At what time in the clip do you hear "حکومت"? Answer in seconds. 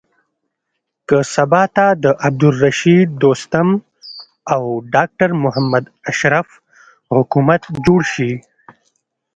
7.15-7.61